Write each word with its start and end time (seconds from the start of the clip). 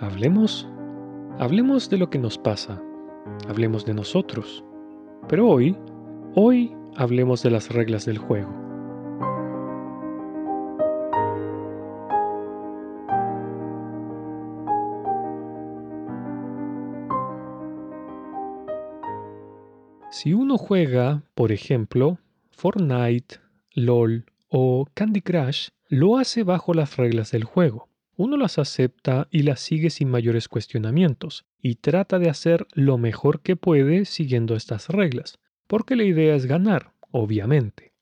Hablemos, 0.00 0.68
hablemos 1.40 1.90
de 1.90 1.98
lo 1.98 2.08
que 2.08 2.20
nos 2.20 2.38
pasa, 2.38 2.80
hablemos 3.48 3.84
de 3.84 3.94
nosotros. 3.94 4.64
Pero 5.28 5.48
hoy, 5.48 5.76
hoy 6.36 6.72
hablemos 6.94 7.42
de 7.42 7.50
las 7.50 7.70
reglas 7.70 8.06
del 8.06 8.18
juego. 8.18 8.48
Si 20.12 20.32
uno 20.32 20.58
juega, 20.58 21.24
por 21.34 21.50
ejemplo, 21.50 22.18
Fortnite, 22.52 23.40
LOL 23.72 24.26
o 24.48 24.86
Candy 24.94 25.22
Crush, 25.22 25.70
lo 25.88 26.18
hace 26.18 26.44
bajo 26.44 26.72
las 26.72 26.96
reglas 26.96 27.32
del 27.32 27.42
juego. 27.42 27.88
Uno 28.18 28.36
las 28.36 28.58
acepta 28.58 29.28
y 29.30 29.44
las 29.44 29.60
sigue 29.60 29.90
sin 29.90 30.10
mayores 30.10 30.48
cuestionamientos, 30.48 31.46
y 31.62 31.76
trata 31.76 32.18
de 32.18 32.28
hacer 32.28 32.66
lo 32.72 32.98
mejor 32.98 33.42
que 33.42 33.54
puede 33.54 34.06
siguiendo 34.06 34.56
estas 34.56 34.88
reglas, 34.88 35.38
porque 35.68 35.94
la 35.94 36.02
idea 36.02 36.34
es 36.34 36.46
ganar, 36.46 36.94
obviamente. 37.12 37.94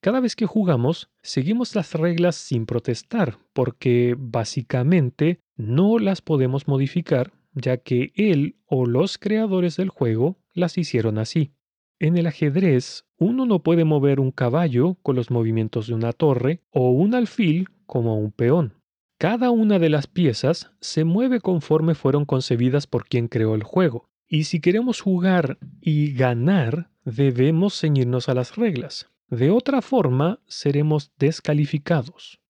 Cada 0.00 0.20
vez 0.20 0.36
que 0.36 0.46
jugamos, 0.46 1.10
seguimos 1.22 1.74
las 1.74 1.92
reglas 1.94 2.36
sin 2.36 2.66
protestar, 2.66 3.38
porque 3.52 4.14
básicamente 4.16 5.40
no 5.56 5.98
las 5.98 6.22
podemos 6.22 6.68
modificar, 6.68 7.32
ya 7.52 7.78
que 7.78 8.12
él 8.14 8.60
o 8.66 8.86
los 8.86 9.18
creadores 9.18 9.76
del 9.76 9.88
juego 9.88 10.38
las 10.52 10.78
hicieron 10.78 11.18
así. 11.18 11.50
En 11.98 12.16
el 12.16 12.28
ajedrez, 12.28 13.06
uno 13.18 13.44
no 13.44 13.64
puede 13.64 13.84
mover 13.84 14.20
un 14.20 14.30
caballo 14.30 14.98
con 15.02 15.16
los 15.16 15.32
movimientos 15.32 15.88
de 15.88 15.94
una 15.94 16.12
torre 16.12 16.60
o 16.70 16.92
un 16.92 17.16
alfil 17.16 17.70
como 17.86 18.20
un 18.20 18.30
peón. 18.30 18.83
Cada 19.18 19.50
una 19.50 19.78
de 19.78 19.88
las 19.88 20.06
piezas 20.06 20.70
se 20.80 21.04
mueve 21.04 21.40
conforme 21.40 21.94
fueron 21.94 22.24
concebidas 22.24 22.86
por 22.86 23.06
quien 23.06 23.28
creó 23.28 23.54
el 23.54 23.62
juego. 23.62 24.08
Y 24.26 24.44
si 24.44 24.60
queremos 24.60 25.00
jugar 25.00 25.58
y 25.80 26.12
ganar, 26.12 26.90
debemos 27.04 27.78
ceñirnos 27.78 28.28
a 28.28 28.34
las 28.34 28.56
reglas. 28.56 29.08
De 29.28 29.50
otra 29.50 29.82
forma, 29.82 30.40
seremos 30.46 31.12
descalificados. 31.18 32.40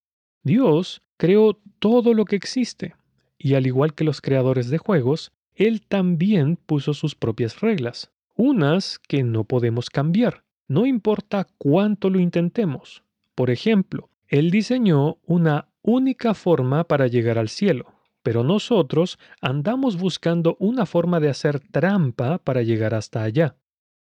Dios 0.43 1.03
creó 1.17 1.61
todo 1.79 2.15
lo 2.15 2.25
que 2.25 2.37
existe, 2.37 2.95
y 3.39 3.55
al 3.55 3.67
igual 3.67 3.95
que 3.95 4.05
los 4.05 4.21
creadores 4.21 4.71
de 4.71 4.79
juegos, 4.79 5.33
Él 5.55 5.83
también 5.83 6.57
puso 6.57 6.95
sus 6.95 7.15
propias 7.15 7.61
reglas 7.61 8.11
unas 8.37 8.99
que 8.99 9.23
no 9.23 9.45
podemos 9.45 9.91
cambiar, 9.91 10.45
no 10.67 10.87
importa 10.87 11.47
cuánto 11.59 12.11
lo 12.11 12.19
intentemos. 12.19 13.05
Por 13.35 13.51
ejemplo, 13.51 14.11
Él 14.29 14.51
diseñó 14.51 15.19
una 15.25 15.69
única 15.85 16.35
forma 16.35 16.85
para 16.85 17.07
llegar 17.07 17.39
al 17.39 17.49
cielo, 17.49 17.93
pero 18.23 18.43
nosotros 18.43 19.19
andamos 19.41 19.99
buscando 19.99 20.57
una 20.59 20.87
forma 20.87 21.21
de 21.21 21.29
hacer 21.29 21.61
trampa 21.61 22.39
para 22.39 22.63
llegar 22.63 22.95
hasta 22.95 23.23
allá. 23.23 23.57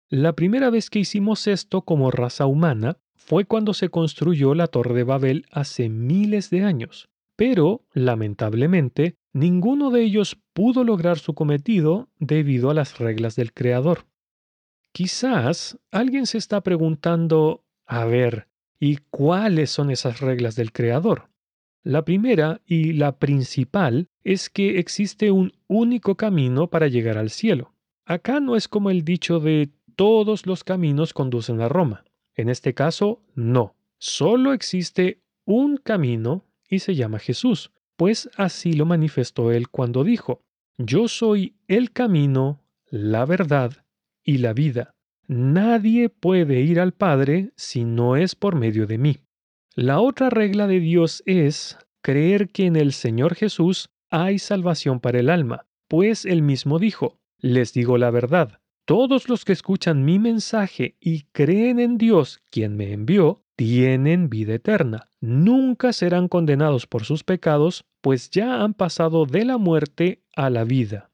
La 0.09 0.33
primera 0.35 0.71
vez 0.71 0.91
que 0.91 0.99
hicimos 0.99 1.47
esto 1.47 1.83
como 1.83 2.11
raza 2.11 2.47
humana 2.47 2.99
fue 3.15 3.45
cuando 3.45 3.75
se 3.75 3.91
construyó 3.91 4.55
la 4.55 4.67
Torre 4.67 4.95
de 4.95 5.05
Babel 5.05 5.47
hace 5.51 5.89
miles 5.89 6.51
de 6.51 6.65
años, 6.65 7.09
pero, 7.37 7.85
lamentablemente, 7.93 9.17
ninguno 9.33 9.91
de 9.91 10.05
ellos 10.05 10.39
pudo 10.53 10.85
lograr 10.85 11.19
su 11.19 11.35
cometido 11.35 12.09
debido 12.19 12.71
a 12.71 12.75
las 12.75 12.99
reglas 12.99 13.37
del 13.37 13.53
Creador. 13.53 14.07
Quizás 14.93 15.79
alguien 15.91 16.27
se 16.27 16.39
está 16.39 16.61
preguntando, 16.63 17.65
a 17.87 18.05
ver, 18.05 18.49
¿y 18.79 18.99
cuáles 19.11 19.71
son 19.71 19.91
esas 19.91 20.21
reglas 20.21 20.55
del 20.55 20.73
Creador? 20.73 21.34
La 21.85 22.03
primera 22.03 22.63
y 22.67 22.95
la 22.95 23.19
principal 23.19 24.09
es 24.23 24.49
que 24.49 24.79
existe 24.79 25.31
un 25.31 25.53
único 25.69 26.15
camino 26.15 26.71
para 26.71 26.89
llegar 26.89 27.19
al 27.19 27.29
cielo. 27.29 27.75
Acá 28.07 28.41
no 28.41 28.57
es 28.57 28.69
como 28.69 28.89
el 28.89 29.05
dicho 29.05 29.39
de 29.39 29.69
todos 29.95 30.47
los 30.47 30.65
caminos 30.65 31.13
conducen 31.13 31.61
a 31.61 31.69
Roma. 31.69 32.05
En 32.35 32.49
este 32.49 32.73
caso, 32.73 33.23
no. 33.35 33.77
Solo 33.99 34.55
existe 34.55 35.21
un 35.45 35.77
camino 35.77 36.47
y 36.71 36.79
se 36.79 36.95
llama 36.95 37.19
Jesús, 37.19 37.71
pues 37.97 38.31
así 38.35 38.73
lo 38.73 38.87
manifestó 38.87 39.53
él 39.53 39.69
cuando 39.69 40.05
dijo, 40.05 40.41
Yo 40.79 41.07
soy 41.07 41.57
el 41.69 41.93
camino, 41.93 42.63
la 42.89 43.27
verdad 43.27 43.85
y 44.23 44.39
la 44.39 44.55
vida. 44.55 44.95
Nadie 45.27 46.09
puede 46.09 46.63
ir 46.63 46.81
al 46.81 46.93
Padre 46.93 47.53
si 47.57 47.85
no 47.85 48.17
es 48.17 48.35
por 48.35 48.57
medio 48.57 48.87
de 48.87 48.97
mí. 48.97 49.19
La 49.77 49.99
otra 49.99 50.31
regla 50.31 50.69
de 50.69 50.79
Dios 50.79 51.25
es 51.27 51.79
creer 52.01 52.49
que 52.51 52.67
en 52.67 52.77
el 52.77 52.93
Señor 52.93 53.35
Jesús 53.35 53.89
hay 54.09 54.39
salvación 54.39 55.01
para 55.01 55.19
el 55.19 55.29
alma, 55.29 55.67
pues 55.89 56.25
él 56.27 56.43
mismo 56.43 56.79
dijo, 56.79 57.19
les 57.41 57.73
digo 57.73 57.99
la 57.99 58.13
verdad, 58.13 58.61
todos 58.85 59.29
los 59.29 59.45
que 59.45 59.53
escuchan 59.53 60.05
mi 60.05 60.21
mensaje 60.21 60.95
y 61.01 61.23
creen 61.33 61.81
en 61.81 61.99
Dios, 61.99 62.41
quien 62.51 62.77
me 62.77 62.93
envió, 62.93 63.43
tienen 63.57 64.31
vida 64.31 64.55
eterna. 64.55 65.09
Nunca 65.21 65.93
serán 65.93 66.29
condenados 66.29 66.87
por 66.87 67.03
sus 67.03 67.25
pecados, 67.25 67.85
pues 68.01 68.31
ya 68.31 68.63
han 68.63 68.75
pasado 68.75 69.27
de 69.27 69.45
la 69.45 69.59
muerte 69.59 70.23
a 70.37 70.51
la 70.51 70.63
vida. 70.63 71.11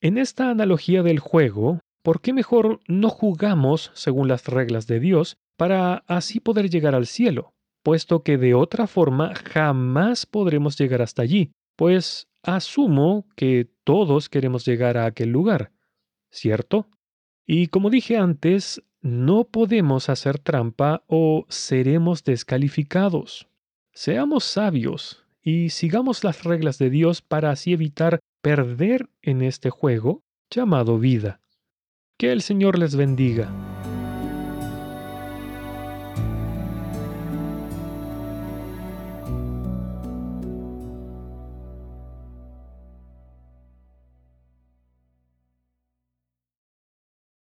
En 0.00 0.18
esta 0.18 0.50
analogía 0.50 1.02
del 1.02 1.18
juego, 1.18 1.80
¿por 2.04 2.20
qué 2.20 2.32
mejor 2.32 2.78
no 2.86 3.08
jugamos 3.08 3.90
según 3.94 4.28
las 4.28 4.46
reglas 4.46 4.86
de 4.86 5.00
Dios 5.00 5.36
para 5.56 6.04
así 6.06 6.38
poder 6.38 6.70
llegar 6.70 6.94
al 6.94 7.08
cielo? 7.08 7.54
Puesto 7.88 8.22
que 8.22 8.36
de 8.36 8.52
otra 8.52 8.86
forma 8.86 9.32
jamás 9.34 10.26
podremos 10.26 10.78
llegar 10.78 11.00
hasta 11.00 11.22
allí, 11.22 11.52
pues 11.74 12.28
asumo 12.42 13.26
que 13.34 13.70
todos 13.82 14.28
queremos 14.28 14.66
llegar 14.66 14.98
a 14.98 15.06
aquel 15.06 15.30
lugar, 15.30 15.72
¿cierto? 16.30 16.90
Y 17.46 17.68
como 17.68 17.88
dije 17.88 18.18
antes, 18.18 18.82
no 19.00 19.44
podemos 19.44 20.10
hacer 20.10 20.38
trampa 20.38 21.02
o 21.06 21.46
seremos 21.48 22.24
descalificados. 22.24 23.48
Seamos 23.94 24.44
sabios 24.44 25.24
y 25.40 25.70
sigamos 25.70 26.24
las 26.24 26.44
reglas 26.44 26.76
de 26.76 26.90
Dios 26.90 27.22
para 27.22 27.52
así 27.52 27.72
evitar 27.72 28.20
perder 28.42 29.08
en 29.22 29.40
este 29.40 29.70
juego 29.70 30.20
llamado 30.50 30.98
vida. 30.98 31.40
Que 32.18 32.32
el 32.32 32.42
Señor 32.42 32.78
les 32.78 32.96
bendiga. 32.96 33.77